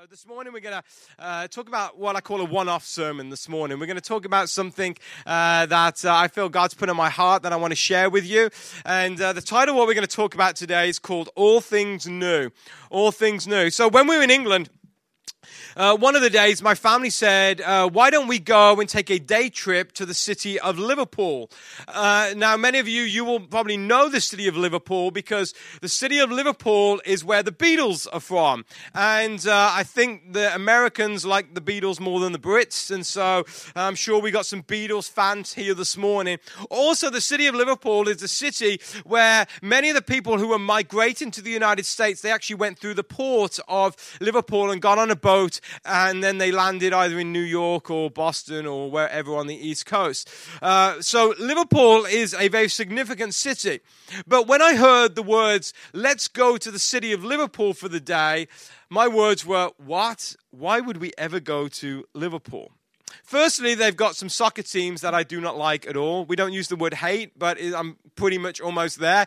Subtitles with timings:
[0.00, 0.84] So, this morning we're going to
[1.18, 3.80] uh, talk about what I call a one off sermon this morning.
[3.80, 7.10] We're going to talk about something uh, that uh, I feel God's put on my
[7.10, 8.48] heart that I want to share with you.
[8.84, 11.60] And uh, the title of what we're going to talk about today is called All
[11.60, 12.50] Things New.
[12.90, 13.70] All Things New.
[13.70, 14.70] So, when we were in England,
[15.78, 19.10] uh, one of the days, my family said, uh, Why don't we go and take
[19.10, 21.52] a day trip to the city of Liverpool?
[21.86, 25.88] Uh, now, many of you, you will probably know the city of Liverpool because the
[25.88, 28.64] city of Liverpool is where the Beatles are from.
[28.92, 32.90] And uh, I think the Americans like the Beatles more than the Brits.
[32.90, 33.44] And so
[33.76, 36.38] I'm sure we got some Beatles fans here this morning.
[36.70, 40.58] Also, the city of Liverpool is the city where many of the people who were
[40.58, 44.98] migrating to the United States, they actually went through the port of Liverpool and got
[44.98, 49.36] on a boat and then they landed either in New York or Boston or wherever
[49.36, 50.30] on the East Coast.
[50.62, 53.80] Uh, so Liverpool is a very significant city.
[54.26, 58.00] But when I heard the words, let's go to the city of Liverpool for the
[58.00, 58.48] day,
[58.90, 60.36] my words were, what?
[60.50, 62.72] Why would we ever go to Liverpool?
[63.22, 66.24] Firstly, they've got some soccer teams that I do not like at all.
[66.24, 69.26] We don't use the word hate, but I'm pretty much almost there.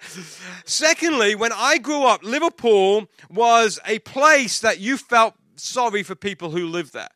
[0.66, 6.52] Secondly, when I grew up, Liverpool was a place that you felt sorry for people
[6.52, 7.09] who live there.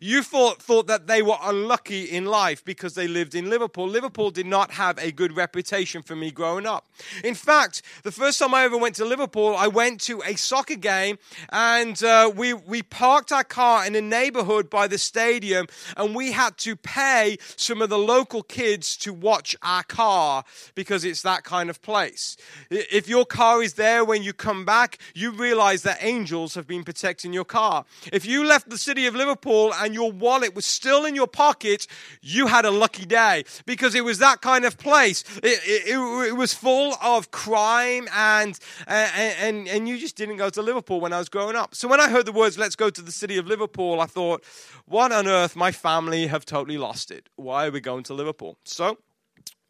[0.00, 3.88] You thought, thought that they were unlucky in life because they lived in Liverpool.
[3.88, 6.86] Liverpool did not have a good reputation for me growing up.
[7.24, 10.76] In fact, the first time I ever went to Liverpool, I went to a soccer
[10.76, 11.18] game
[11.50, 15.66] and uh, we, we parked our car in a neighborhood by the stadium
[15.96, 20.44] and we had to pay some of the local kids to watch our car
[20.74, 22.36] because it's that kind of place.
[22.70, 26.84] If your car is there when you come back, you realize that angels have been
[26.84, 27.84] protecting your car.
[28.12, 31.86] If you left the city of Liverpool and your wallet was still in your pocket,
[32.22, 35.24] you had a lucky day because it was that kind of place.
[35.42, 38.08] It, it, it was full of crime
[38.86, 41.74] uh, and, and, and you just didn't go to Liverpool when I was growing up.
[41.74, 44.44] So when I heard the words, let's go to the city of Liverpool, I thought,
[44.86, 45.56] what on earth?
[45.56, 47.28] My family have totally lost it.
[47.36, 48.58] Why are we going to Liverpool?
[48.64, 48.98] So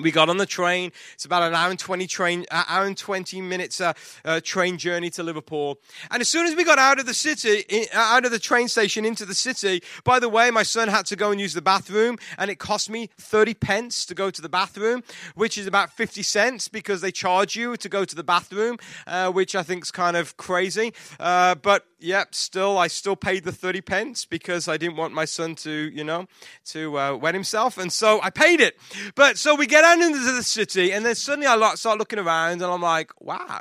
[0.00, 0.92] we got on the train.
[1.14, 4.78] It's about an hour and 20 train, uh, hour and 20 minutes uh, uh, train
[4.78, 5.80] journey to Liverpool.
[6.12, 8.39] And as soon as we got out of the city, in, uh, out of the
[8.39, 11.52] train station into the city, by the way, my son had to go and use
[11.52, 15.02] the bathroom and it cost me 30 pence to go to the bathroom,
[15.34, 18.78] which is about 50 cents because they charge you to go to the bathroom,
[19.08, 20.94] uh, which I think is kind of crazy.
[21.18, 25.24] Uh, but yep, still, I still paid the 30 pence because I didn't want my
[25.24, 26.28] son to, you know,
[26.67, 27.78] to wet himself.
[27.78, 28.78] And so I paid it.
[29.17, 32.62] But so we get down into the city, and then suddenly I start looking around,
[32.62, 33.60] and I'm like, wow,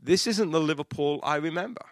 [0.00, 1.82] this isn't the Liverpool I remember.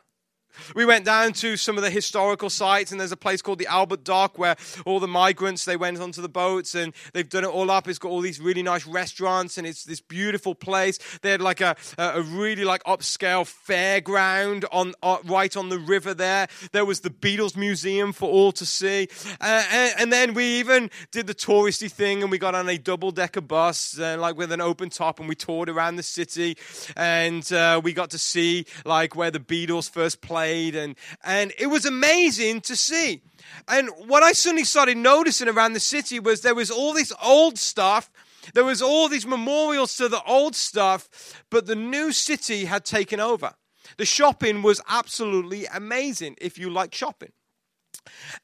[0.75, 3.67] We went down to some of the historical sites, and there's a place called the
[3.67, 4.57] Albert Dock where
[4.87, 7.89] all the migrants they went onto the boats, and they've done it all up.
[7.89, 10.99] It's got all these really nice restaurants, and it's this beautiful place.
[11.23, 16.15] They had like a, a really like upscale fairground on uh, right on the river
[16.15, 16.49] there.
[16.73, 19.09] There was the Beatles Museum for all to see,
[19.41, 22.79] uh, and, and, then we even did the touristy thing, and we got on a
[22.79, 26.57] double decker bus, uh, like with an open top, and we toured around the city,
[26.97, 30.95] and uh, we got to see like where the Beatles first played played, and,
[31.25, 33.23] and it was amazing to see.
[33.67, 37.59] And what I suddenly started noticing around the city was there was all this old
[37.59, 38.11] stuff.
[38.53, 41.09] There was all these memorials to the old stuff,
[41.49, 43.55] but the new city had taken over.
[43.97, 47.33] The shopping was absolutely amazing if you like shopping.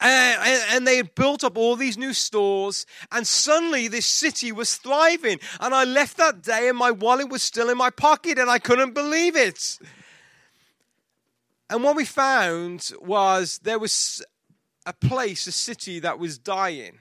[0.00, 4.76] And, and, they had built up all these new stores, and suddenly this city was
[4.76, 5.38] thriving.
[5.60, 8.58] And I left that day, and my wallet was still in my pocket, and I
[8.58, 9.78] couldn't believe it.
[11.70, 14.24] And what we found was there was
[14.84, 16.98] a place, a city that was dying.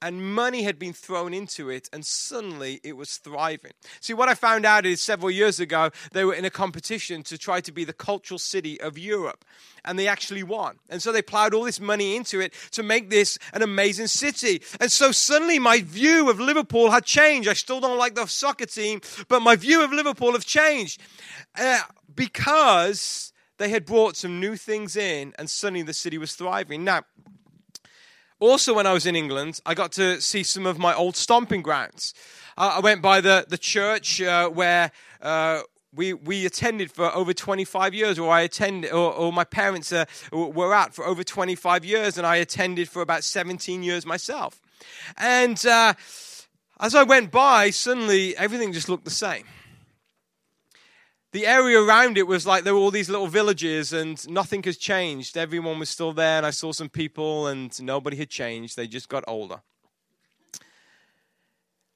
[0.00, 3.70] And money had been thrown into it, and suddenly it was thriving.
[4.00, 7.38] See, what I found out is several years ago, they were in a competition to
[7.38, 9.44] try to be the cultural city of Europe,
[9.84, 10.78] and they actually won.
[10.88, 14.62] And so they plowed all this money into it to make this an amazing city.
[14.80, 17.48] And so suddenly my view of Liverpool had changed.
[17.48, 21.00] I still don't like the soccer team, but my view of Liverpool have changed
[21.56, 21.82] uh,
[22.12, 26.84] because they had brought some new things in, and suddenly the city was thriving.
[26.84, 27.02] Now,
[28.40, 31.62] also, when I was in England, I got to see some of my old stomping
[31.62, 32.12] grounds.
[32.58, 34.90] Uh, I went by the, the church uh, where
[35.20, 35.60] uh,
[35.94, 40.06] we, we attended for over 25 years, or I attended, or, or my parents uh,
[40.32, 44.60] were at for over 25 years, and I attended for about 17 years myself.
[45.16, 45.94] And uh,
[46.80, 49.44] as I went by, suddenly everything just looked the same
[51.32, 54.76] the area around it was like there were all these little villages and nothing has
[54.76, 55.36] changed.
[55.36, 58.76] Everyone was still there, and I saw some people, and nobody had changed.
[58.76, 59.62] They just got older.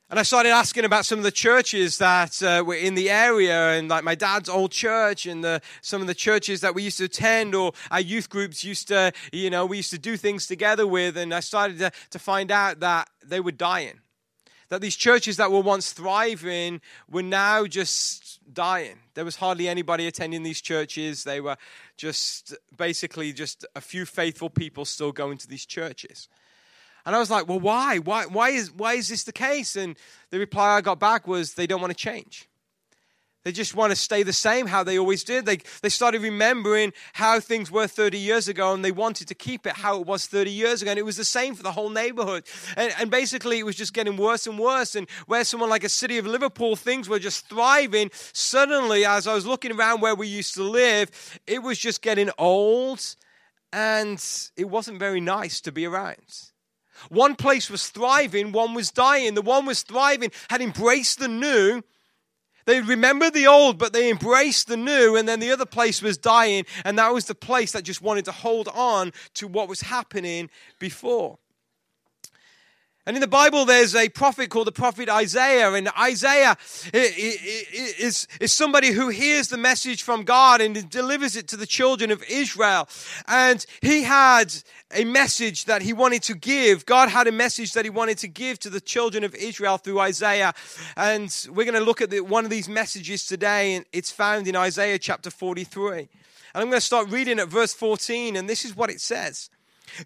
[0.09, 3.73] And I started asking about some of the churches that uh, were in the area,
[3.73, 6.99] and like my dad's old church, and the, some of the churches that we used
[6.99, 10.47] to attend, or our youth groups used to, you know, we used to do things
[10.47, 11.17] together with.
[11.17, 14.01] And I started to, to find out that they were dying.
[14.69, 18.99] That these churches that were once thriving were now just dying.
[19.15, 21.25] There was hardly anybody attending these churches.
[21.25, 21.57] They were
[21.97, 26.29] just basically just a few faithful people still going to these churches.
[27.05, 27.99] And I was like, well, why?
[27.99, 29.77] Why, why, is, why is this the case?
[29.77, 29.97] And
[30.31, 32.49] the reply I got back was they don't want to change.
[33.47, 35.47] They just want to stay the same how they always did.
[35.47, 39.69] They, they started remembering how things were 30 years ago and they wanted to keep
[39.69, 40.91] it how it was 30 years ago.
[40.91, 42.43] And it was the same for the whole neighborhood.
[42.77, 44.97] And, and basically, it was just getting worse and worse.
[44.97, 48.11] And where someone like a city of Liverpool, things were just thriving.
[48.33, 52.31] Suddenly, as I was looking around where we used to live, it was just getting
[52.39, 53.15] old
[53.73, 54.21] and
[54.57, 56.17] it wasn't very nice to be around.
[57.11, 59.35] One place was thriving, one was dying.
[59.35, 61.85] The one was thriving had embraced the new.
[62.67, 65.17] They remembered the old, but they embraced the new.
[65.17, 68.27] And then the other place was dying, and that was the place that just wanted
[68.27, 71.39] to hold on to what was happening before.
[73.07, 75.73] And in the Bible, there's a prophet called the prophet Isaiah.
[75.73, 76.57] And Isaiah
[76.93, 82.11] is, is somebody who hears the message from God and delivers it to the children
[82.11, 82.89] of Israel.
[83.29, 84.53] And he had
[84.93, 86.85] a message that he wanted to give.
[86.85, 90.01] God had a message that he wanted to give to the children of Israel through
[90.01, 90.53] Isaiah.
[90.97, 93.77] And we're going to look at the, one of these messages today.
[93.77, 95.99] And it's found in Isaiah chapter 43.
[95.99, 96.09] And
[96.55, 98.35] I'm going to start reading at verse 14.
[98.35, 99.49] And this is what it says.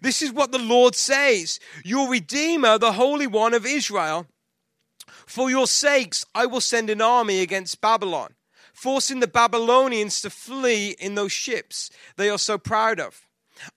[0.01, 4.27] This is what the Lord says Your Redeemer, the Holy One of Israel.
[5.25, 8.35] For your sakes, I will send an army against Babylon,
[8.73, 13.27] forcing the Babylonians to flee in those ships they are so proud of.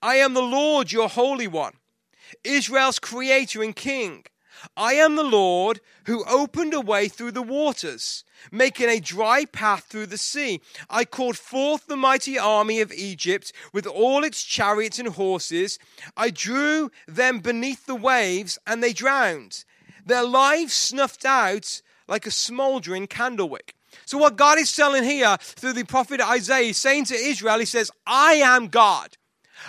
[0.01, 1.73] I am the Lord, your Holy One,
[2.43, 4.25] Israel's Creator and King.
[4.75, 9.85] I am the Lord who opened a way through the waters, making a dry path
[9.85, 10.61] through the sea.
[10.89, 15.79] I called forth the mighty army of Egypt with all its chariots and horses.
[16.15, 19.65] I drew them beneath the waves, and they drowned.
[20.05, 23.75] Their lives snuffed out like a smoldering candlewick.
[24.05, 27.89] So, what God is telling here through the prophet Isaiah, saying to Israel, He says,
[28.05, 29.17] I am God.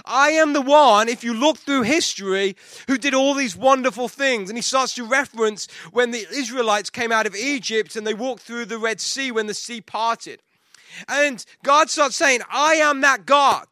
[0.05, 2.56] I am the one, if you look through history,
[2.88, 4.50] who did all these wonderful things.
[4.50, 8.43] And he starts to reference when the Israelites came out of Egypt and they walked
[8.43, 10.43] through the Red Sea when the sea parted.
[11.09, 13.67] And God starts saying, I am that God.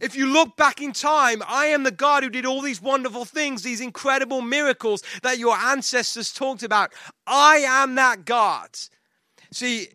[0.00, 3.24] If you look back in time, I am the God who did all these wonderful
[3.24, 6.92] things, these incredible miracles that your ancestors talked about.
[7.26, 8.70] I am that God.
[9.50, 9.88] See,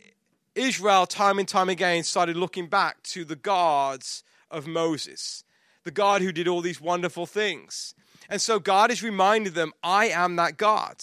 [0.56, 5.44] Israel, time and time again, started looking back to the gods of Moses
[5.84, 7.94] the God who did all these wonderful things.
[8.30, 10.98] And so God is reminding them, I am that God.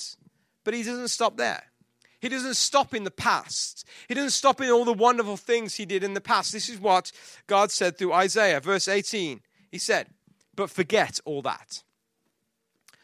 [0.64, 1.64] But he doesn't stop there.
[2.20, 3.86] He doesn't stop in the past.
[4.08, 6.52] He doesn't stop in all the wonderful things he did in the past.
[6.52, 7.12] This is what
[7.46, 9.40] God said through Isaiah, verse 18.
[9.70, 10.08] He said,
[10.54, 11.82] But forget all that.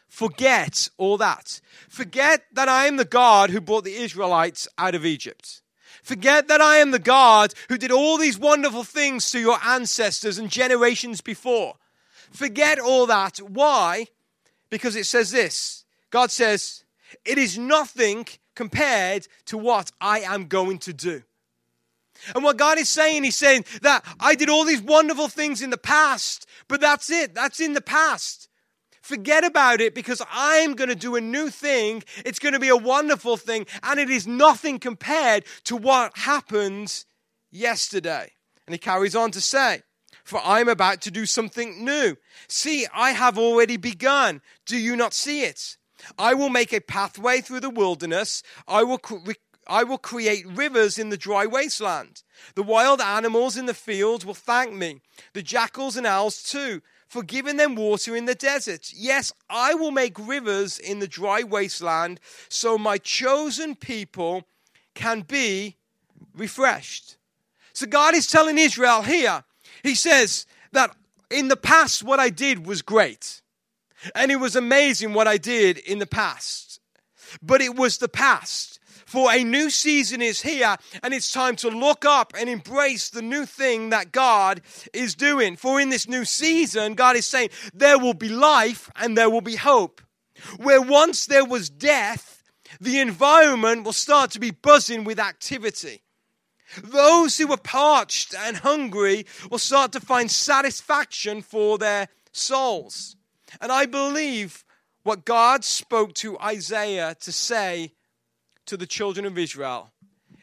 [0.07, 1.59] Forget all that.
[1.89, 5.62] Forget that I am the God who brought the Israelites out of Egypt.
[6.03, 10.37] Forget that I am the God who did all these wonderful things to your ancestors
[10.37, 11.75] and generations before.
[12.29, 13.37] Forget all that.
[13.37, 14.07] Why?
[14.69, 16.83] Because it says this God says,
[17.23, 21.23] It is nothing compared to what I am going to do.
[22.35, 25.69] And what God is saying, He's saying that I did all these wonderful things in
[25.69, 27.33] the past, but that's it.
[27.33, 28.49] That's in the past.
[29.03, 32.05] Forget about it because I'm going to do a new thing.
[32.25, 37.03] It's going to be a wonderful thing, and it is nothing compared to what happened
[37.51, 38.31] yesterday.
[38.65, 39.81] And he carries on to say,
[40.23, 42.15] For I'm about to do something new.
[42.47, 44.41] See, I have already begun.
[44.65, 45.75] Do you not see it?
[46.17, 48.41] I will make a pathway through the wilderness.
[48.69, 49.01] I will
[49.67, 52.23] I will create rivers in the dry wasteland.
[52.55, 55.01] The wild animals in the fields will thank me,
[55.33, 56.81] the jackals and owls too,
[57.13, 58.91] for giving them water in the desert.
[58.91, 64.47] Yes, I will make rivers in the dry wasteland so my chosen people
[64.95, 65.75] can be
[66.35, 67.17] refreshed.
[67.71, 69.43] So God is telling Israel here,
[69.83, 70.95] He says that
[71.29, 73.43] in the past, what I did was great.
[74.15, 76.79] And it was amazing what I did in the past.
[77.43, 78.72] But it was the past.
[79.13, 83.21] For a new season is here, and it's time to look up and embrace the
[83.21, 85.55] new thing that God is doing.
[85.55, 89.41] For in this new season, God is saying there will be life and there will
[89.41, 90.01] be hope.
[90.57, 92.41] Where once there was death,
[92.81, 96.01] the environment will start to be buzzing with activity.
[96.81, 103.15] Those who are parched and hungry will start to find satisfaction for their souls.
[103.61, 104.65] And I believe
[105.03, 107.91] what God spoke to Isaiah to say
[108.65, 109.91] to the children of Israel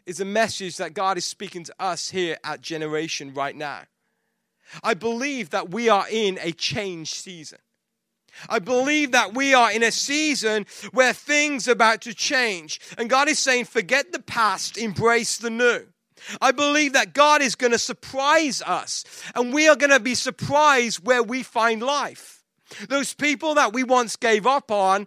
[0.07, 3.83] is a message that God is speaking to us here at Generation right now.
[4.83, 7.59] I believe that we are in a change season.
[8.49, 12.81] I believe that we are in a season where things are about to change.
[12.97, 15.87] And God is saying, forget the past, embrace the new.
[16.41, 20.15] I believe that God is going to surprise us, and we are going to be
[20.15, 22.45] surprised where we find life.
[22.89, 25.07] Those people that we once gave up on,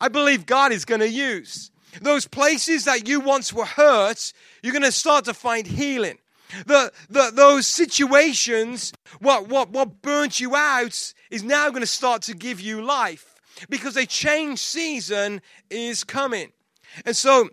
[0.00, 1.70] I believe God is going to use.
[2.00, 6.18] Those places that you once were hurt, you're going to start to find healing.
[6.66, 12.22] The, the, those situations, what, what, what burnt you out, is now going to start
[12.22, 13.34] to give you life
[13.68, 16.52] because a change season is coming.
[17.04, 17.50] And so,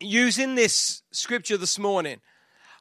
[0.00, 2.20] using this scripture this morning,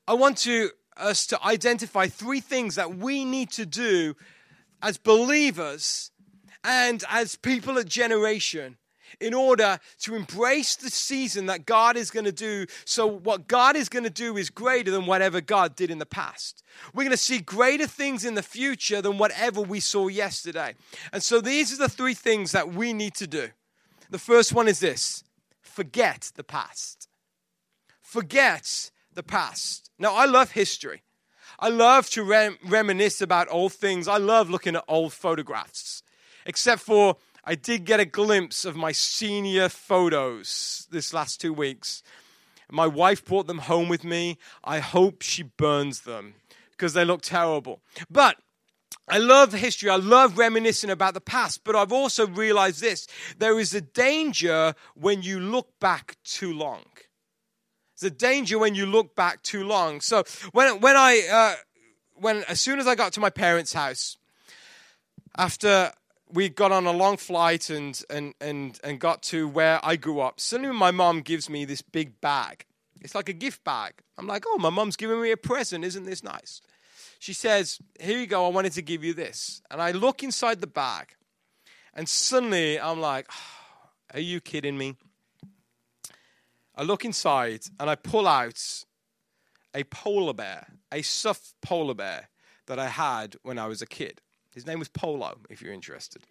[0.07, 4.15] I want to us to identify three things that we need to do
[4.81, 6.11] as believers
[6.63, 8.77] and as people at generation
[9.19, 12.65] in order to embrace the season that God is going to do.
[12.85, 16.05] So, what God is going to do is greater than whatever God did in the
[16.05, 16.63] past.
[16.93, 20.75] We're going to see greater things in the future than whatever we saw yesterday.
[21.11, 23.49] And so, these are the three things that we need to do.
[24.09, 25.23] The first one is this
[25.61, 27.07] forget the past.
[28.01, 29.91] Forget the past.
[29.99, 31.03] Now, I love history.
[31.59, 34.07] I love to rem- reminisce about old things.
[34.07, 36.03] I love looking at old photographs,
[36.45, 37.17] except for
[37.49, 42.03] I did get a glimpse of my senior photos this last two weeks.
[42.69, 44.37] My wife brought them home with me.
[44.65, 46.33] I hope she burns them
[46.71, 47.79] because they look terrible.
[48.09, 48.35] But
[49.07, 49.89] I love history.
[49.89, 54.75] I love reminiscing about the past, but I've also realized this there is a danger
[54.95, 56.83] when you look back too long.
[57.97, 60.01] There's a danger when you look back too long.
[60.01, 61.55] So when, when I, uh,
[62.13, 64.17] when, as soon as I got to my parents' house,
[65.37, 65.93] after
[66.31, 70.19] we got on a long flight and, and, and, and got to where I grew
[70.19, 70.39] up.
[70.39, 72.65] Suddenly, my mom gives me this big bag.
[73.01, 73.93] It's like a gift bag.
[74.17, 75.85] I'm like, oh, my mom's giving me a present.
[75.85, 76.61] Isn't this nice?
[77.19, 78.45] She says, here you go.
[78.45, 79.61] I wanted to give you this.
[79.71, 81.09] And I look inside the bag.
[81.93, 84.95] And suddenly, I'm like, oh, are you kidding me?
[86.75, 88.61] I look inside and I pull out
[89.73, 92.29] a polar bear, a stuffed polar bear
[92.67, 94.21] that I had when I was a kid.
[94.57, 96.23] His name was Polo, if you're interested.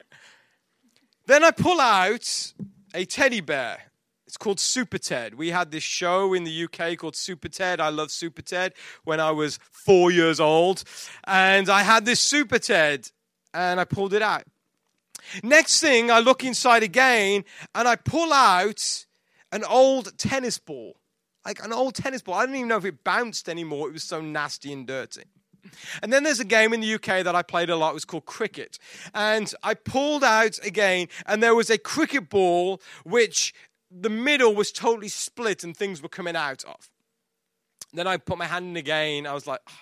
[1.26, 2.54] then I pull out
[2.94, 3.82] a teddy bear.
[4.26, 5.34] It's called Super Ted.
[5.34, 7.80] We had this show in the UK called Super Ted.
[7.80, 8.72] I love Super Ted
[9.04, 10.84] when I was four years old.
[11.24, 13.10] And I had this Super Ted
[13.52, 14.44] and I pulled it out.
[15.42, 19.04] Next thing, I look inside again and I pull out
[19.52, 20.96] an old tennis ball.
[21.44, 22.36] Like an old tennis ball.
[22.36, 23.88] I don't even know if it bounced anymore.
[23.88, 25.24] It was so nasty and dirty.
[26.02, 27.90] And then there's a game in the UK that I played a lot.
[27.90, 28.78] It was called cricket.
[29.14, 33.54] And I pulled out again, and there was a cricket ball which
[33.90, 36.90] the middle was totally split and things were coming out of.
[37.92, 39.26] Then I put my hand in again.
[39.26, 39.72] I was like, oh.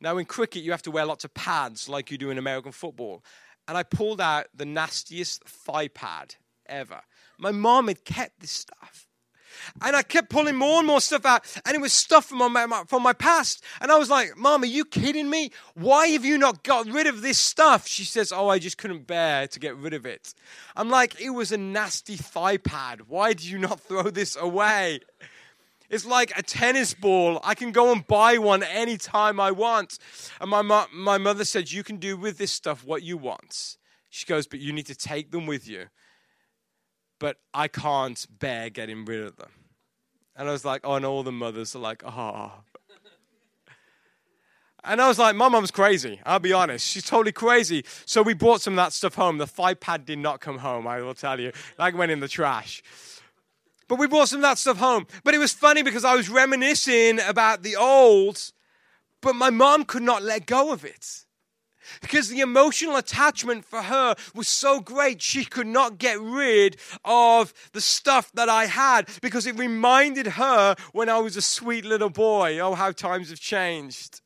[0.00, 2.72] now in cricket, you have to wear lots of pads like you do in American
[2.72, 3.22] football.
[3.68, 6.34] And I pulled out the nastiest thigh pad
[6.66, 7.02] ever.
[7.38, 9.06] My mom had kept this stuff.
[9.82, 12.82] And I kept pulling more and more stuff out, and it was stuff from my,
[12.86, 13.64] from my past.
[13.80, 15.50] And I was like, Mom, are you kidding me?
[15.74, 17.86] Why have you not got rid of this stuff?
[17.86, 20.34] She says, Oh, I just couldn't bear to get rid of it.
[20.76, 23.08] I'm like, It was a nasty thigh pad.
[23.08, 25.00] Why did you not throw this away?
[25.88, 27.40] It's like a tennis ball.
[27.42, 29.98] I can go and buy one anytime I want.
[30.40, 33.76] And my, my mother said, You can do with this stuff what you want.
[34.08, 35.86] She goes, But you need to take them with you
[37.20, 39.50] but I can't bear getting rid of them.
[40.34, 42.52] And I was like, oh, and all the mothers are like, ah.
[42.56, 42.62] Oh.
[44.82, 46.18] And I was like, my mom's crazy.
[46.24, 46.86] I'll be honest.
[46.86, 47.84] She's totally crazy.
[48.06, 49.36] So we brought some of that stuff home.
[49.36, 51.52] The thigh pad did not come home, I will tell you.
[51.76, 52.82] That went in the trash.
[53.86, 55.06] But we brought some of that stuff home.
[55.22, 58.52] But it was funny because I was reminiscing about the old,
[59.20, 61.26] but my mom could not let go of it
[62.00, 67.52] because the emotional attachment for her was so great, she could not get rid of
[67.72, 72.10] the stuff that I had because it reminded her when I was a sweet little
[72.10, 72.58] boy.
[72.58, 74.20] Oh, how times have changed.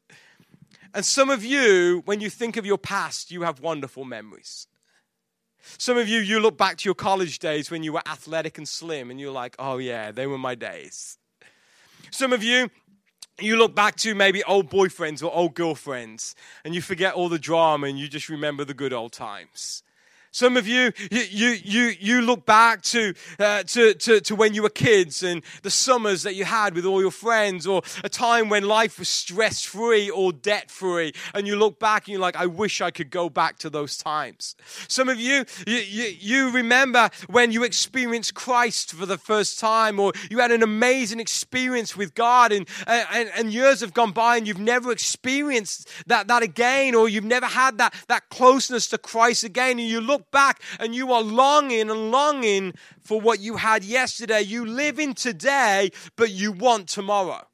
[0.94, 4.68] And some of you, when you think of your past, you have wonderful memories.
[5.78, 8.68] Some of you, you look back to your college days when you were athletic and
[8.68, 11.18] slim, and you're like, oh, yeah, they were my days.
[12.10, 12.70] Some of you,
[13.40, 17.38] you look back to maybe old boyfriends or old girlfriends and you forget all the
[17.38, 19.82] drama and you just remember the good old times.
[20.34, 24.64] Some of you, you, you, you, look back to, uh, to, to, to when you
[24.64, 28.48] were kids and the summers that you had with all your friends, or a time
[28.48, 31.12] when life was stress free or debt free.
[31.34, 33.96] And you look back and you're like, I wish I could go back to those
[33.96, 34.56] times.
[34.88, 40.00] Some of you, you, you, you remember when you experienced Christ for the first time,
[40.00, 44.36] or you had an amazing experience with God, and, and, and years have gone by
[44.36, 48.98] and you've never experienced that, that again, or you've never had that, that closeness to
[48.98, 49.78] Christ again.
[49.78, 54.40] And you look back and you are longing and longing for what you had yesterday.
[54.40, 57.46] You live in today, but you want tomorrow.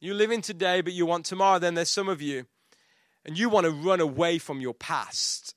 [0.00, 1.58] You live in today, but you want tomorrow.
[1.58, 2.46] Then there's some of you,
[3.24, 5.54] and you want to run away from your past.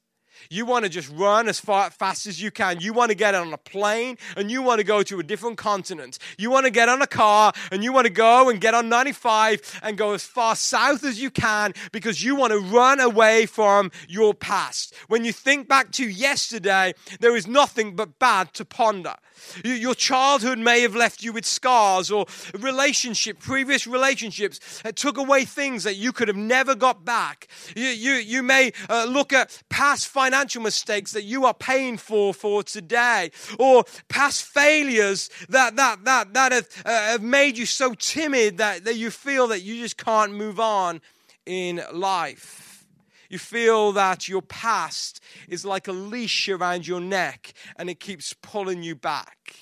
[0.52, 2.82] You want to just run as far fast as you can.
[2.82, 5.58] You want to get on a plane and you want to go to a different
[5.58, 6.20] continent.
[6.38, 8.90] You want to get on a car and you want to go and get on
[8.90, 13.46] 95 and go as far south as you can because you want to run away
[13.46, 14.94] from your past.
[15.08, 19.16] When you think back to yesterday, there is nothing but bad to ponder.
[19.64, 22.26] Your childhood may have left you with scars or
[22.60, 27.48] relationship, previous relationships that took away things that you could have never got back.
[27.76, 32.34] You, you, you may uh, look at past financial mistakes that you are paying for
[32.34, 37.94] for today or past failures that, that, that, that have, uh, have made you so
[37.94, 41.02] timid that, that you feel that you just can't move on
[41.46, 42.86] in life.
[43.30, 48.34] You feel that your past is like a leash around your neck and it keeps
[48.34, 49.56] pulling you back.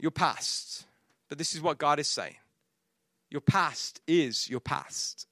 [0.00, 0.84] Your past.
[1.28, 2.36] But this is what God is saying
[3.32, 5.26] your past is your past.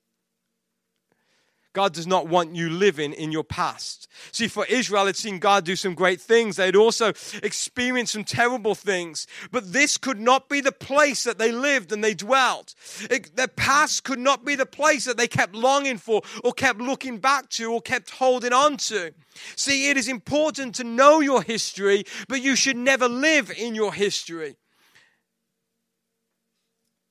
[1.72, 4.08] God does not want you living in your past.
[4.32, 6.56] See, for Israel, had seen God do some great things.
[6.56, 7.12] They'd also
[7.42, 9.28] experienced some terrible things.
[9.52, 12.74] But this could not be the place that they lived and they dwelt.
[13.08, 16.80] It, their past could not be the place that they kept longing for or kept
[16.80, 19.12] looking back to or kept holding on to.
[19.54, 23.92] See, it is important to know your history, but you should never live in your
[23.92, 24.56] history.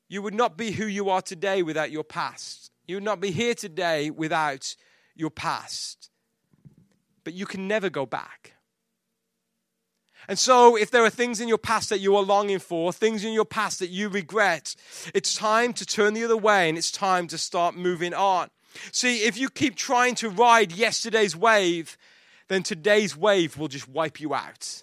[0.10, 2.69] You would not be who you are today without your past.
[2.90, 4.76] You would not be here today without
[5.16, 6.10] your past.
[7.24, 8.56] But you can never go back.
[10.28, 13.24] And so, if there are things in your past that you are longing for, things
[13.24, 14.76] in your past that you regret,
[15.14, 18.50] it's time to turn the other way and it's time to start moving on.
[18.92, 21.96] See, if you keep trying to ride yesterday's wave,
[22.48, 24.82] then today's wave will just wipe you out.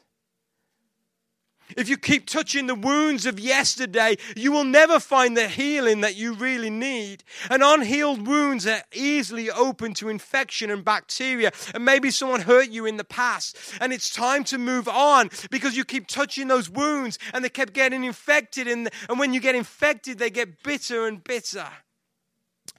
[1.77, 6.17] If you keep touching the wounds of yesterday, you will never find the healing that
[6.17, 7.25] you really need.
[7.51, 11.53] And unhealed wounds are easily open to infection and bacteria.
[11.75, 13.57] And maybe someone hurt you in the past.
[13.81, 17.73] And it's time to move on because you keep touching those wounds and they kept
[17.73, 18.69] getting infected.
[18.69, 21.69] And, and when you get infected, they get bitter and bitter.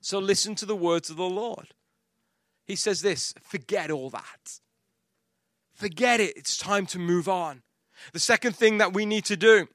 [0.02, 1.74] So listen to the words of the Lord.
[2.66, 4.60] He says this forget all that.
[5.74, 6.36] Forget it.
[6.36, 7.62] It's time to move on.
[8.14, 9.68] The second thing that we need to do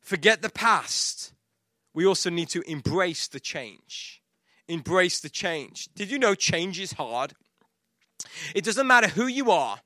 [0.00, 1.32] forget the past.
[1.94, 4.20] We also need to embrace the change.
[4.66, 5.88] Embrace the change.
[5.94, 7.34] Did you know change is hard?
[8.54, 9.78] It doesn't matter who you are.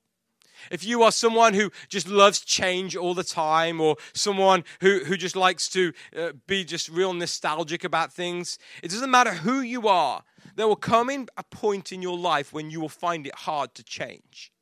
[0.70, 5.16] If you are someone who just loves change all the time, or someone who, who
[5.16, 9.88] just likes to uh, be just real nostalgic about things, it doesn't matter who you
[9.88, 10.24] are.
[10.56, 13.74] There will come in a point in your life when you will find it hard
[13.74, 14.52] to change.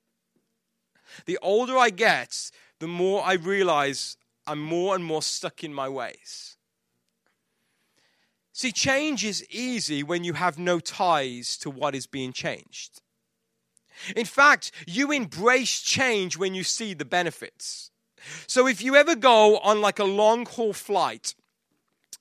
[1.27, 4.16] The older I get, the more I realize
[4.47, 6.57] I'm more and more stuck in my ways.
[8.53, 13.03] See, change is easy when you have no ties to what is being changed.
[14.14, 17.90] In fact, you embrace change when you see the benefits.
[18.47, 21.35] So if you ever go on like a long haul flight,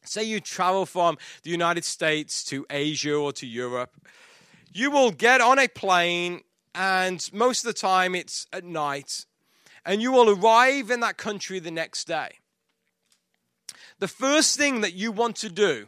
[0.03, 3.95] say you travel from the United States to Asia or to Europe,
[4.73, 6.41] you will get on a plane
[6.75, 9.25] and most of the time it's at night,
[9.85, 12.29] and you will arrive in that country the next day.
[13.99, 15.87] The first thing that you want to do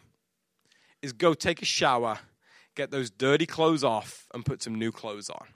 [1.01, 2.19] is go take a shower,
[2.73, 5.47] get those dirty clothes off, and put some new clothes on.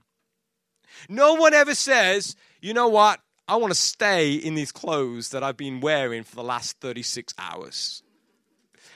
[1.08, 5.44] No one ever says, you know what, I want to stay in these clothes that
[5.44, 8.04] I've been wearing for the last 36 hours.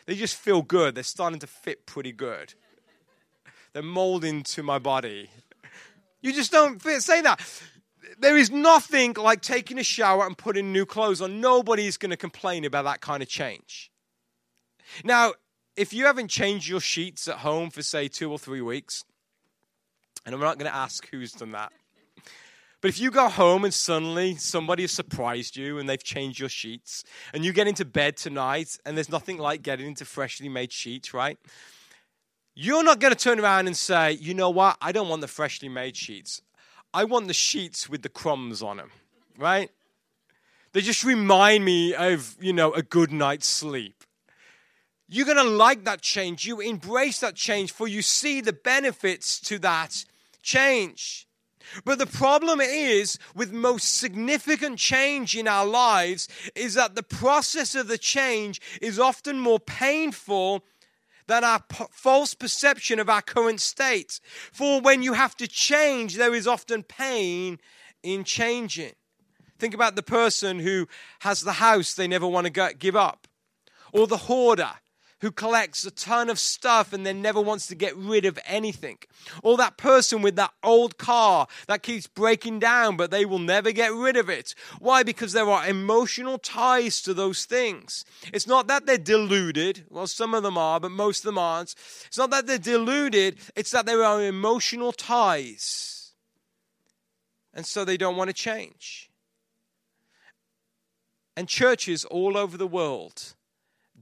[0.06, 0.96] They just feel good.
[0.96, 2.54] They're starting to fit pretty good.
[3.74, 5.30] They're molding to my body.
[6.26, 7.40] You just don't say that.
[8.18, 11.40] There is nothing like taking a shower and putting new clothes on.
[11.40, 13.92] Nobody's going to complain about that kind of change.
[15.04, 15.34] Now,
[15.78, 19.04] if you haven't changed your sheets at home for, say, two or three weeks,
[20.26, 21.72] and I'm not going to ask who's done that,
[22.82, 26.50] but if you go home and suddenly somebody has surprised you and they've changed your
[26.50, 27.04] sheets,
[27.36, 31.14] and you get into bed tonight, and there's nothing like getting into freshly made sheets,
[31.14, 31.38] right?
[32.56, 34.78] You're not going to turn around and say, you know what?
[34.82, 36.42] I don't want the freshly made sheets.
[36.94, 38.92] I want the sheets with the crumbs on them,
[39.38, 39.70] right?
[40.72, 44.06] They just remind me of, you know, a good night's sleep.
[45.10, 46.46] You're going to like that change.
[46.46, 50.06] You embrace that change, for you see the benefits to that
[50.42, 51.28] change.
[51.84, 57.76] But the problem is with most significant change in our lives is that the process
[57.76, 60.64] of the change is often more painful
[61.28, 64.20] than our p- false perception of our current state.
[64.52, 67.60] For when you have to change, there is often pain
[68.04, 68.94] in changing.
[69.58, 70.88] Think about the person who
[71.20, 73.28] has the house they never want to give up,
[73.94, 74.74] or the hoarder
[75.26, 78.96] who collects a ton of stuff and then never wants to get rid of anything.
[79.42, 83.72] Or that person with that old car that keeps breaking down, but they will never
[83.72, 84.54] get rid of it.
[84.78, 85.02] Why?
[85.02, 88.06] Because there are emotional ties to those things.
[88.34, 89.86] It's not that they're deluded.
[89.90, 91.74] Well, some of them are, but most of them aren't.
[92.06, 96.12] It's not that they're deluded, it's that there are emotional ties.
[97.52, 99.10] And so they don't want to change.
[101.36, 103.34] And churches all over the world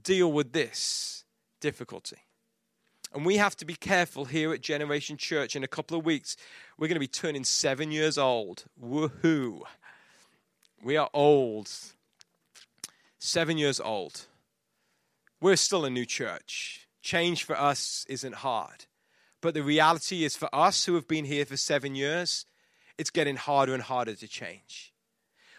[0.02, 1.13] deal with this
[1.64, 2.18] difficulty.
[3.14, 5.56] And we have to be careful here at Generation Church.
[5.56, 6.36] In a couple of weeks,
[6.76, 8.64] we're going to be turning seven years old.
[8.78, 9.62] Woohoo!
[10.82, 11.70] We are old.
[13.18, 14.26] Seven years old.
[15.40, 16.86] We're still a new church.
[17.00, 18.84] Change for us isn't hard.
[19.40, 22.44] But the reality is, for us who have been here for seven years,
[22.98, 24.92] it's getting harder and harder to change.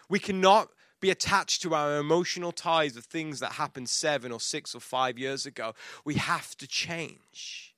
[0.08, 0.68] We cannot
[1.06, 5.16] be attached to our emotional ties of things that happened seven or six or five
[5.16, 5.72] years ago.
[6.04, 7.76] We have to change.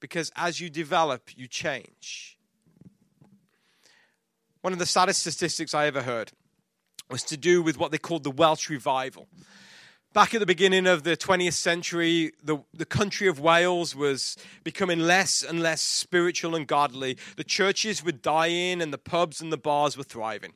[0.00, 2.38] Because as you develop, you change.
[4.62, 6.32] One of the saddest statistics I ever heard
[7.10, 9.28] was to do with what they called the Welsh Revival.
[10.14, 15.00] Back at the beginning of the 20th century, the, the country of Wales was becoming
[15.00, 17.18] less and less spiritual and godly.
[17.36, 20.54] The churches were dying, and the pubs and the bars were thriving.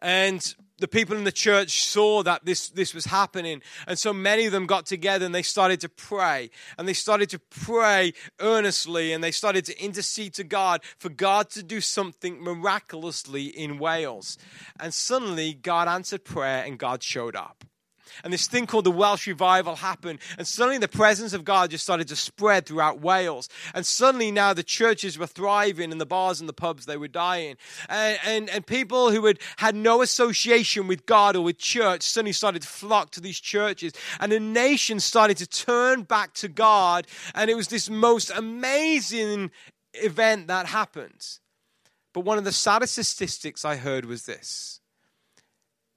[0.00, 3.62] And the people in the church saw that this, this was happening.
[3.86, 6.50] And so many of them got together and they started to pray.
[6.76, 11.50] And they started to pray earnestly and they started to intercede to God for God
[11.50, 14.38] to do something miraculously in Wales.
[14.78, 17.64] And suddenly, God answered prayer and God showed up
[18.24, 20.18] and this thing called the Welsh Revival happened.
[20.36, 23.48] And suddenly the presence of God just started to spread throughout Wales.
[23.74, 27.08] And suddenly now the churches were thriving and the bars and the pubs, they were
[27.08, 27.56] dying.
[27.88, 32.32] And, and, and people who had had no association with God or with church suddenly
[32.32, 33.92] started to flock to these churches.
[34.20, 37.06] And the nation started to turn back to God.
[37.34, 39.50] And it was this most amazing
[39.94, 41.38] event that happened.
[42.12, 44.80] But one of the saddest statistics I heard was this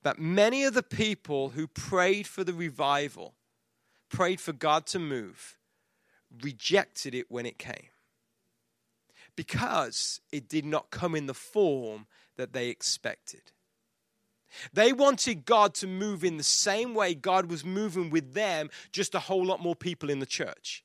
[0.03, 3.35] that many of the people who prayed for the revival,
[4.09, 5.57] prayed for God to move,
[6.41, 7.89] rejected it when it came
[9.35, 13.41] because it did not come in the form that they expected.
[14.73, 19.15] They wanted God to move in the same way God was moving with them, just
[19.15, 20.83] a whole lot more people in the church.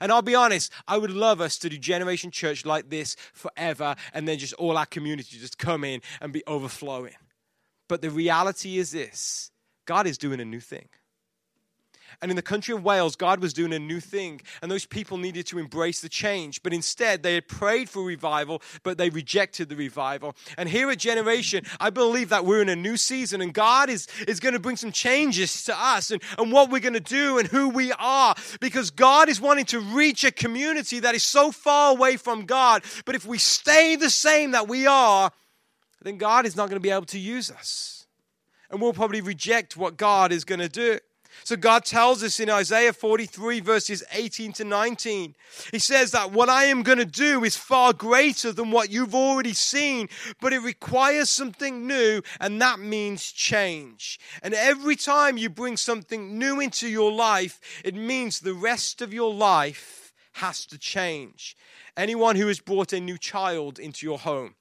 [0.00, 3.96] And I'll be honest, I would love us to do Generation Church like this forever
[4.14, 7.14] and then just all our community just come in and be overflowing.
[7.88, 9.50] But the reality is this
[9.86, 10.88] God is doing a new thing.
[12.20, 15.16] And in the country of Wales, God was doing a new thing, and those people
[15.16, 16.62] needed to embrace the change.
[16.62, 20.36] But instead, they had prayed for revival, but they rejected the revival.
[20.56, 24.06] And here at Generation, I believe that we're in a new season, and God is,
[24.28, 27.38] is going to bring some changes to us and, and what we're going to do
[27.38, 31.50] and who we are, because God is wanting to reach a community that is so
[31.50, 32.84] far away from God.
[33.04, 35.32] But if we stay the same that we are,
[36.04, 38.06] then God is not going to be able to use us.
[38.70, 40.98] And we'll probably reject what God is going to do.
[41.44, 45.34] So God tells us in Isaiah 43, verses 18 to 19,
[45.70, 49.14] He says that what I am going to do is far greater than what you've
[49.14, 50.08] already seen,
[50.40, 54.20] but it requires something new, and that means change.
[54.42, 59.12] And every time you bring something new into your life, it means the rest of
[59.12, 61.56] your life has to change.
[61.96, 64.54] Anyone who has brought a new child into your home,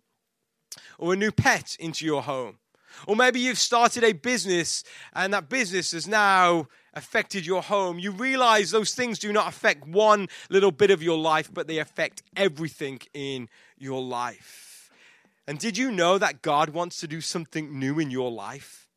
[1.01, 2.59] or a new pet into your home.
[3.07, 4.83] Or maybe you've started a business
[5.13, 7.99] and that business has now affected your home.
[7.99, 11.79] You realize those things do not affect one little bit of your life, but they
[11.79, 14.91] affect everything in your life.
[15.47, 18.87] And did you know that God wants to do something new in your life?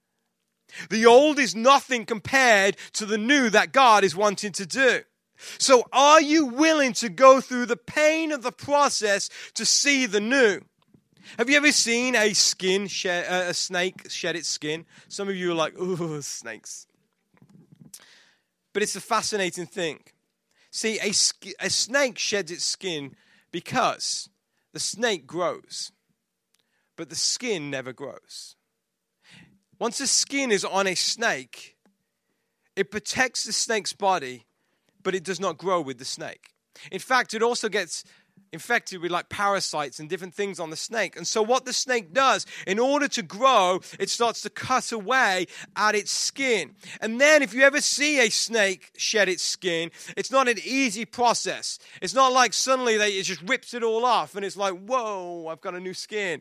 [0.91, 5.01] The old is nothing compared to the new that God is wanting to do.
[5.59, 10.21] So, are you willing to go through the pain of the process to see the
[10.21, 10.61] new?
[11.39, 14.87] Have you ever seen a skin shed, uh, a snake shed its skin?
[15.09, 16.87] Some of you are like, "Ooh, snakes."
[18.73, 20.01] But it's a fascinating thing.
[20.71, 21.11] See, a,
[21.65, 23.15] a snake sheds its skin
[23.53, 24.29] because
[24.73, 25.93] the snake grows,
[26.97, 28.57] but the skin never grows.
[29.79, 31.77] Once the skin is on a snake,
[32.75, 34.47] it protects the snake's body,
[35.03, 36.55] but it does not grow with the snake.
[36.91, 38.05] In fact, it also gets
[38.55, 41.17] infected with like parasites and different things on the snake.
[41.17, 45.47] And so, what the snake does, in order to grow, it starts to cut away
[45.77, 46.75] at its skin.
[47.03, 51.05] And then, if you ever see a snake shed its skin, it's not an easy
[51.05, 51.79] process.
[52.01, 55.49] It's not like suddenly they, it just rips it all off and it's like, whoa,
[55.49, 56.41] I've got a new skin.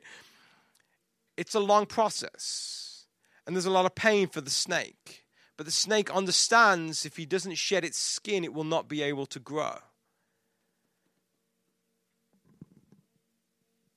[1.35, 3.05] It's a long process.
[3.45, 5.25] And there's a lot of pain for the snake.
[5.57, 9.25] But the snake understands if he doesn't shed its skin, it will not be able
[9.27, 9.79] to grow.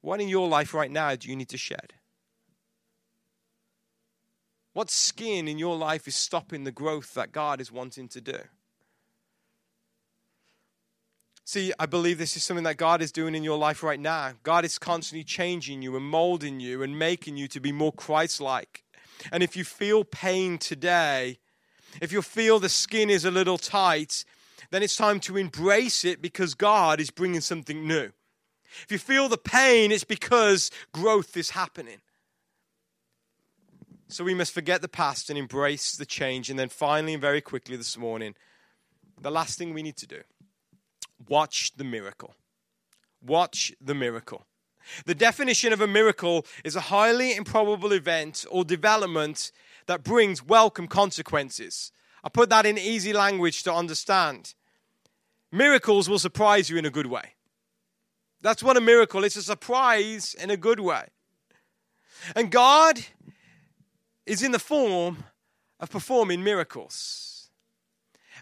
[0.07, 1.95] What in your life right now do you need to shed?
[4.73, 8.39] What skin in your life is stopping the growth that God is wanting to do?
[11.45, 14.35] See, I believe this is something that God is doing in your life right now.
[14.45, 18.41] God is constantly changing you and molding you and making you to be more Christ
[18.41, 18.85] like.
[19.33, 21.41] And if you feel pain today,
[22.01, 24.25] if you feel the skin is a little tight,
[24.71, 28.13] then it's time to embrace it because God is bringing something new.
[28.85, 31.99] If you feel the pain, it's because growth is happening.
[34.09, 36.49] So we must forget the past and embrace the change.
[36.49, 38.35] And then finally, and very quickly this morning,
[39.21, 40.23] the last thing we need to do
[41.29, 42.35] watch the miracle.
[43.25, 44.47] Watch the miracle.
[45.05, 49.51] The definition of a miracle is a highly improbable event or development
[49.87, 51.91] that brings welcome consequences.
[52.23, 54.55] I put that in easy language to understand.
[55.51, 57.36] Miracles will surprise you in a good way.
[58.47, 61.09] That's what a miracle is a surprise in a good way.
[62.37, 63.01] And God
[64.25, 65.25] is in the form
[65.81, 67.51] of performing miracles.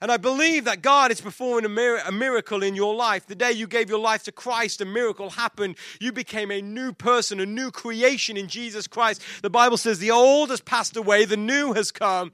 [0.03, 3.27] And I believe that God is performing a, mir- a, miracle in your life.
[3.27, 5.77] The day you gave your life to Christ, a miracle happened.
[5.99, 9.23] You became a new person, a new creation in Jesus Christ.
[9.41, 12.31] The Bible says the old has passed away, the new has come.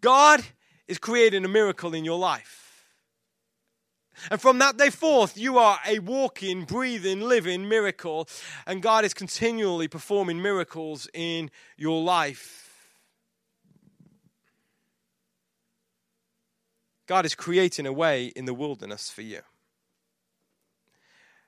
[0.00, 0.44] God
[0.86, 2.63] is creating a miracle in your life.
[4.30, 8.28] And from that day forth, you are a walking, breathing, living miracle.
[8.66, 12.60] And God is continually performing miracles in your life.
[17.06, 19.40] God is creating a way in the wilderness for you.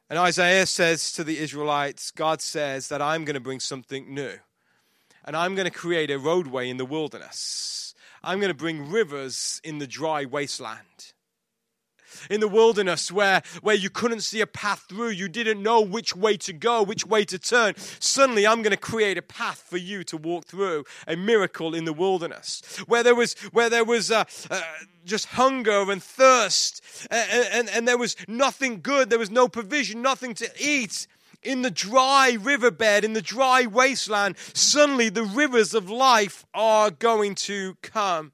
[0.09, 4.35] And Isaiah says to the Israelites, God says that I'm going to bring something new.
[5.24, 7.94] And I'm going to create a roadway in the wilderness.
[8.22, 11.14] I'm going to bring rivers in the dry wasteland
[12.31, 15.11] in the wilderness where, where you couldn't see a path through.
[15.11, 17.74] You didn't know which way to go, which way to turn.
[17.76, 21.85] Suddenly, I'm going to create a path for you to walk through a miracle in
[21.85, 24.62] the wilderness where there was, where there was uh, uh,
[25.05, 29.11] just hunger and thirst and, and, and there was nothing good.
[29.11, 31.07] There was no provision, nothing to eat
[31.42, 37.35] in the dry riverbed, in the dry wasteland, suddenly the rivers of life are going
[37.35, 38.33] to come.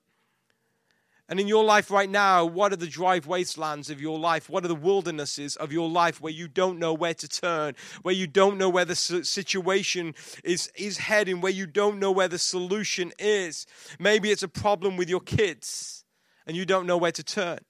[1.33, 4.51] And in your life right now, what are the dry wastelands of your life?
[4.51, 8.15] What are the wildernesses of your life where you don't know where to turn, where
[8.15, 10.15] you don't know where the situation
[10.45, 13.65] is, is heading, where you don't know where the solution is?
[13.99, 16.05] Maybe it's a problem with your kids
[16.47, 17.61] and you don't know where to turn.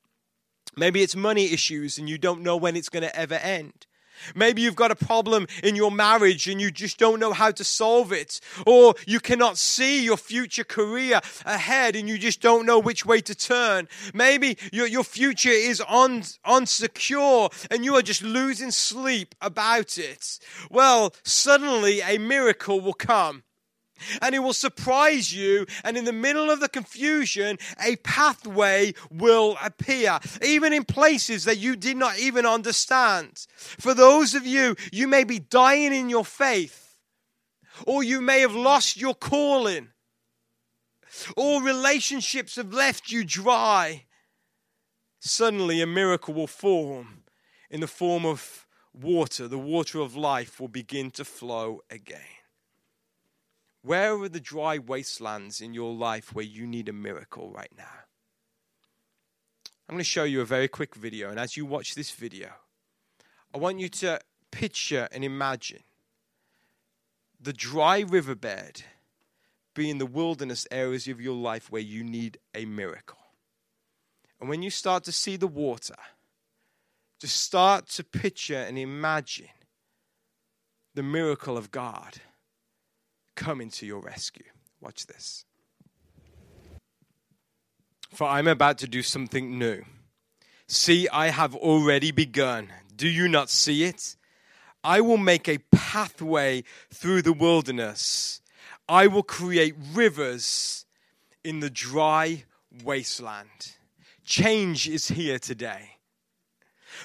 [0.76, 3.86] Maybe it's money issues and you don't know when it's going to ever end.
[4.34, 7.64] Maybe you've got a problem in your marriage and you just don't know how to
[7.64, 8.40] solve it.
[8.66, 13.20] Or you cannot see your future career ahead and you just don't know which way
[13.22, 13.88] to turn.
[14.14, 20.38] Maybe your, your future is un, unsecure and you are just losing sleep about it.
[20.70, 23.42] Well, suddenly a miracle will come
[24.20, 25.66] and it will surprise you.
[25.84, 31.58] And in the middle of the confusion, a pathway will appear, even in places that
[31.58, 33.46] you did not even understand.
[33.56, 36.96] For those of you, you may be dying in your faith,
[37.86, 39.88] or you may have lost your calling,
[41.36, 44.04] or relationships have left you dry.
[45.20, 47.22] Suddenly, a miracle will form
[47.70, 49.46] in the form of water.
[49.48, 52.41] The water of life will begin to flow again.
[53.82, 57.84] Where are the dry wastelands in your life where you need a miracle right now?
[59.88, 62.50] I'm going to show you a very quick video, and as you watch this video,
[63.52, 64.20] I want you to
[64.52, 65.82] picture and imagine
[67.40, 68.84] the dry riverbed
[69.74, 73.18] being the wilderness areas of your life where you need a miracle.
[74.40, 75.96] And when you start to see the water,
[77.20, 79.48] just start to picture and imagine
[80.94, 82.20] the miracle of God
[83.34, 84.44] coming to your rescue.
[84.80, 85.44] Watch this.
[88.10, 89.82] For I'm about to do something new.
[90.66, 92.68] See, I have already begun.
[92.94, 94.16] Do you not see it?
[94.84, 98.40] I will make a pathway through the wilderness.
[98.88, 100.84] I will create rivers
[101.44, 102.44] in the dry
[102.84, 103.76] wasteland.
[104.24, 105.98] Change is here today.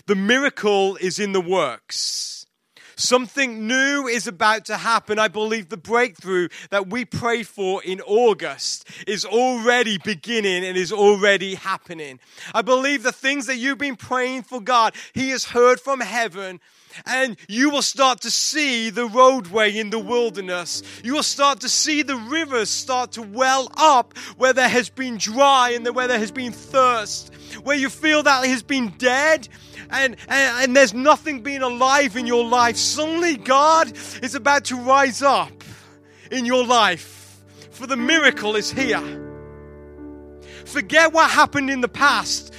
[0.06, 2.47] The miracle is in the works.
[2.98, 5.20] Something new is about to happen.
[5.20, 10.92] I believe the breakthrough that we pray for in August is already beginning and is
[10.92, 12.20] already happening.
[12.56, 16.60] I believe the things that you've been praying for God, He has heard from heaven
[17.06, 20.82] and you will start to see the roadway in the wilderness.
[21.04, 25.18] You will start to see the rivers start to well up where there has been
[25.18, 27.34] dry and where there has been thirst,
[27.64, 29.48] where you feel that has been dead
[29.92, 32.78] and, and, and there's nothing being alive in your life.
[32.78, 35.64] Suddenly, God is about to rise up
[36.32, 39.24] in your life, for the miracle is here.
[40.66, 42.54] Forget what happened in the past.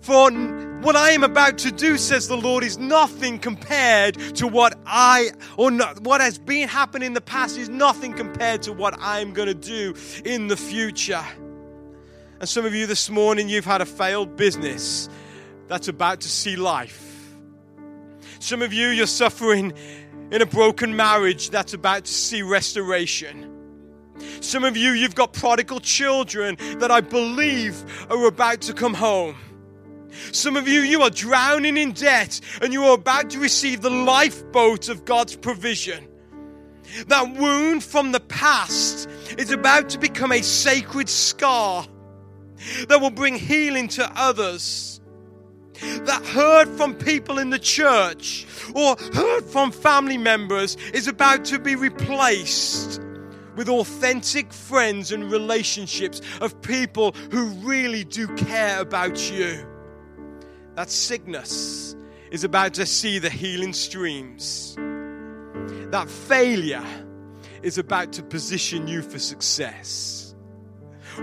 [0.00, 4.78] For what I am about to do, says the Lord, is nothing compared to what
[4.84, 8.94] I, or not, what has been happening in the past is nothing compared to what
[9.00, 9.94] I'm going to do
[10.26, 11.24] in the future.
[12.38, 15.08] And some of you this morning, you've had a failed business
[15.68, 17.34] that's about to see life.
[18.38, 19.72] Some of you, you're suffering
[20.30, 23.50] in a broken marriage that's about to see restoration.
[24.40, 29.36] Some of you, you've got prodigal children that I believe are about to come home.
[30.32, 33.90] Some of you, you are drowning in debt and you are about to receive the
[33.90, 36.06] lifeboat of God's provision.
[37.08, 41.86] That wound from the past is about to become a sacred scar
[42.88, 44.93] that will bring healing to others.
[45.80, 51.58] That heard from people in the church or heard from family members is about to
[51.58, 53.00] be replaced
[53.56, 59.66] with authentic friends and relationships of people who really do care about you
[60.74, 61.94] that sickness
[62.30, 64.74] is about to see the healing streams.
[65.90, 66.84] That failure
[67.62, 70.34] is about to position you for success.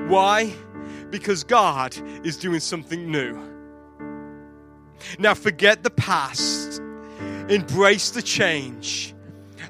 [0.08, 0.54] Why?
[1.10, 3.51] Because God is doing something new.
[5.20, 6.82] Now, forget the past,
[7.50, 9.14] embrace the change,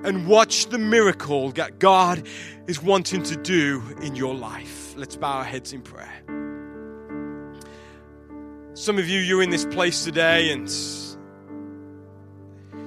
[0.04, 2.28] and watch the miracle that God
[2.68, 4.96] is wanting to do in your life.
[4.98, 6.24] Let's bow our heads in prayer.
[8.74, 10.72] Some of you, you're in this place today and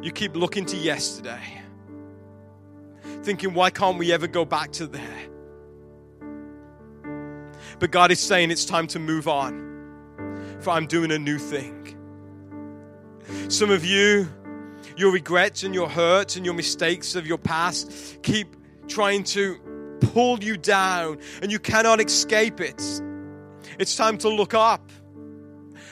[0.02, 1.40] you keep looking to yesterday,
[3.22, 5.28] thinking, why can't we ever go back to there?
[7.78, 11.93] But God is saying it's time to move on, for I'm doing a new thing.
[13.48, 14.28] Some of you,
[14.96, 18.56] your regrets and your hurts and your mistakes of your past keep
[18.87, 19.58] trying to
[20.00, 22.80] pull you down and you cannot escape it.
[23.78, 24.90] It's time to look up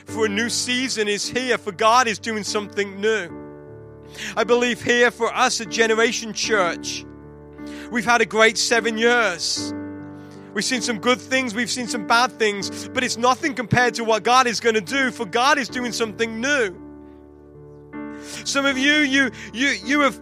[0.07, 3.31] for a new season is here, for God is doing something new.
[4.37, 7.05] I believe here for us at Generation Church,
[7.91, 9.73] we've had a great seven years.
[10.53, 14.05] We've seen some good things, we've seen some bad things, but it's nothing compared to
[14.05, 16.82] what God is going to do, for God is doing something new.
[18.45, 20.21] Some of you, you, you, you have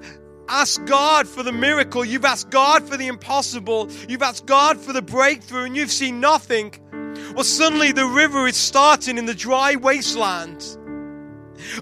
[0.48, 4.92] asked God for the miracle, you've asked God for the impossible, you've asked God for
[4.92, 6.74] the breakthrough, and you've seen nothing.
[7.34, 10.76] Well, suddenly the river is starting in the dry wasteland.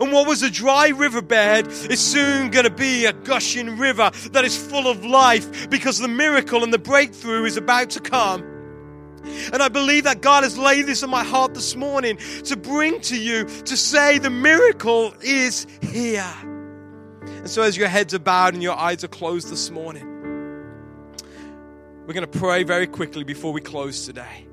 [0.00, 4.44] And what was a dry riverbed is soon going to be a gushing river that
[4.44, 8.57] is full of life because the miracle and the breakthrough is about to come.
[9.52, 13.00] And I believe that God has laid this on my heart this morning to bring
[13.02, 16.34] to you to say the miracle is here.
[17.22, 20.06] And so, as your heads are bowed and your eyes are closed this morning,
[22.06, 24.46] we're going to pray very quickly before we close today.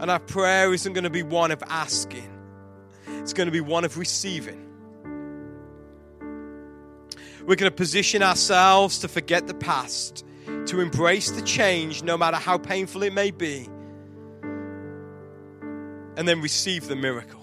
[0.00, 2.30] And our prayer isn't going to be one of asking,
[3.06, 4.64] it's going to be one of receiving.
[7.40, 10.24] We're going to position ourselves to forget the past,
[10.66, 13.68] to embrace the change, no matter how painful it may be,
[16.16, 17.37] and then receive the miracle.